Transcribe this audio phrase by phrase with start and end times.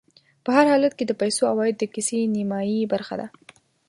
[0.43, 3.27] په هر حالت کې د پیسو عوايد د کيسې نیمایي برخه ده